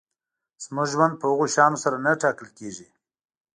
زموږ 0.63 0.87
ژوند 0.93 1.13
په 1.19 1.25
هغو 1.31 1.45
شیانو 1.53 1.81
سره 1.83 1.97
نه 2.05 2.11
ټاکل 2.21 2.47
کېږي. 2.57 2.87